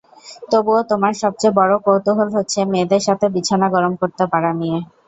তবুও 0.51 0.81
তোমার 0.91 1.13
সবচেয়ে 1.21 1.57
বড়ো 1.59 1.75
কৌতূহল 1.85 2.29
হচ্ছে 2.35 2.59
মেয়েদের 2.71 3.01
সাথে 3.07 3.25
বিছানা 3.35 3.67
গরম 3.75 3.93
করতে 4.01 4.23
পারা 4.31 4.51
নিয়ে? 4.59 4.77